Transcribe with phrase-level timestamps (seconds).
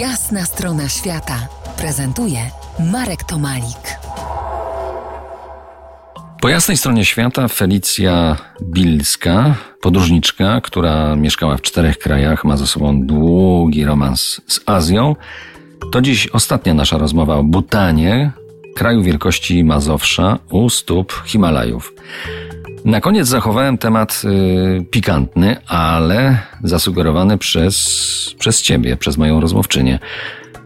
[0.00, 2.38] Jasna strona świata prezentuje
[2.92, 3.98] Marek Tomalik.
[6.40, 13.06] Po jasnej stronie świata Felicja Bilska, podróżniczka, która mieszkała w czterech krajach, ma za sobą
[13.06, 15.16] długi romans z Azją.
[15.92, 18.30] To dziś ostatnia nasza rozmowa o Butanie,
[18.74, 21.92] kraju wielkości Mazowsza u stóp Himalajów.
[22.86, 29.98] Na koniec zachowałem temat y, pikantny, ale zasugerowany przez, przez ciebie, przez moją rozmówczynię.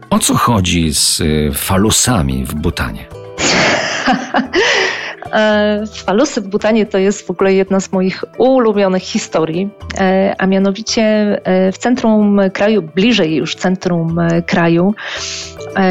[0.09, 3.05] O co chodzi z y, falusami w Butanie?
[5.33, 10.47] E, falusy w Butanie to jest w ogóle jedna z moich ulubionych historii, e, a
[10.47, 11.03] mianowicie
[11.43, 14.17] e, w centrum kraju, bliżej już centrum
[14.47, 14.93] kraju,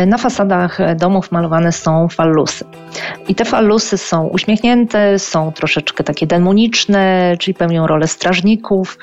[0.06, 2.64] na fasadach domów malowane są fallusy.
[3.28, 8.98] I te fallusy są uśmiechnięte, są troszeczkę takie demoniczne, czyli pełnią rolę strażników,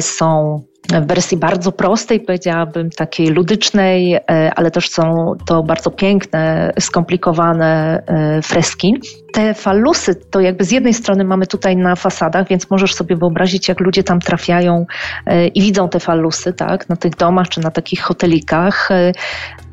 [0.00, 0.60] są
[0.92, 4.20] w wersji bardzo prostej, powiedziałabym, takiej ludycznej, e,
[4.56, 8.94] ale też są to bardzo piękne, skomplikowane e, freski.
[9.32, 13.68] Te falusy to jakby z jednej strony mamy tutaj na fasadach, więc możesz sobie wyobrazić,
[13.68, 14.86] jak ludzie tam trafiają
[15.26, 18.88] e, i widzą te falusy, tak, na tych domach czy na takich hotelikach.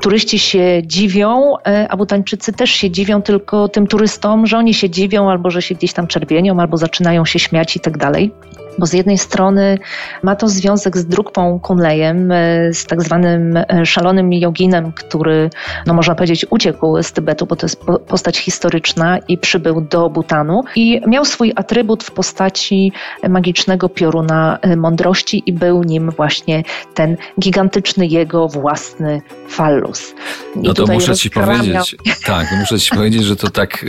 [0.02, 1.54] Turyści się dziwią,
[1.90, 5.76] a Butańczycy też się dziwią tylko tym turystom, że oni się dziwią albo że się
[5.76, 8.32] gdzieś tam czerwienią, albo zaczynają się śmiać i tak dalej
[8.78, 9.78] bo z jednej strony
[10.24, 15.50] ma to związek z Drukpą Kunlejem, e, z tak zwanym e, szalonym joginem, który,
[15.86, 20.64] no można powiedzieć, uciekł z Tybetu, bo to jest postać historyczna i przybył do Butanu
[20.76, 22.92] i miał swój atrybut w postaci
[23.30, 30.14] magicznego pioruna e, mądrości i był nim właśnie ten gigantyczny jego własny fallus.
[30.56, 33.86] I no to muszę ci powiedzieć, tak, muszę ci powiedzieć, że to tak,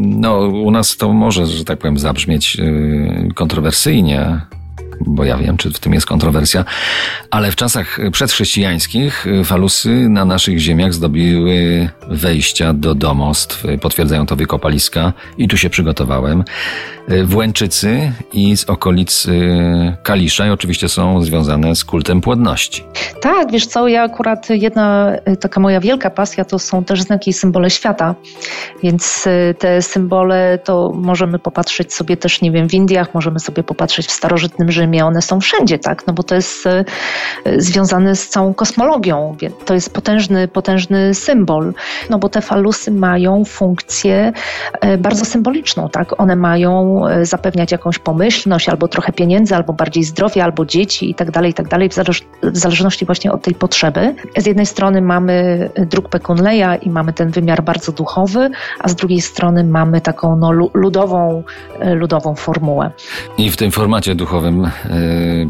[0.00, 2.56] no u nas to może, że tak powiem, zabrzmieć
[3.34, 4.40] kontrowersyjnie, kontrowersyjnie,
[5.00, 6.64] bo ja wiem, czy w tym jest kontrowersja,
[7.30, 15.12] ale w czasach przedchrześcijańskich falusy na naszych ziemiach zdobiły wejścia do domostw, potwierdzają to wykopaliska
[15.38, 16.44] i tu się przygotowałem.
[17.24, 19.26] Włęczycy i z okolic
[20.02, 22.84] Kalisza i oczywiście są związane z kultem płodności.
[23.20, 27.32] Tak, wiesz co, ja akurat jedna taka moja wielka pasja to są też znaki i
[27.32, 28.14] symbole świata,
[28.82, 29.24] więc
[29.58, 34.12] te symbole to możemy popatrzeć sobie też, nie wiem, w Indiach, możemy sobie popatrzeć w
[34.12, 36.64] starożytnym Rzymie, one są wszędzie, tak, no bo to jest
[37.56, 41.74] związane z całą kosmologią, to jest potężny, potężny symbol,
[42.10, 44.32] no bo te falusy mają funkcję
[44.98, 50.44] bardzo symboliczną, tak, one mają E, zapewniać jakąś pomyślność, albo trochę pieniędzy, albo bardziej zdrowia,
[50.44, 51.88] albo dzieci i tak dalej, i tak dalej,
[52.42, 54.14] w zależności właśnie od tej potrzeby.
[54.36, 59.20] Z jednej strony mamy druk Pekunleja i mamy ten wymiar bardzo duchowy, a z drugiej
[59.20, 61.42] strony mamy taką no, ludową,
[61.80, 62.90] e, ludową formułę.
[63.38, 64.70] I w tym formacie duchowym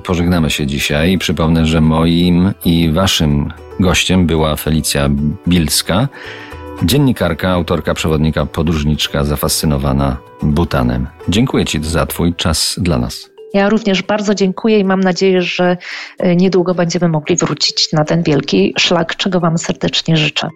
[0.04, 1.18] pożegnamy się dzisiaj.
[1.18, 5.08] Przypomnę, że moim i waszym gościem była Felicja
[5.48, 6.08] Bilska.
[6.82, 11.06] Dziennikarka, autorka przewodnika, podróżniczka zafascynowana Butanem.
[11.28, 13.30] Dziękuję Ci za Twój czas dla nas.
[13.54, 15.76] Ja również bardzo dziękuję i mam nadzieję, że
[16.18, 20.48] e, niedługo będziemy mogli wrócić na ten wielki szlak, czego Wam serdecznie życzę.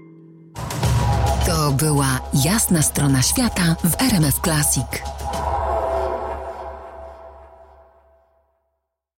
[1.47, 5.20] To była jasna strona świata w RMF Classic.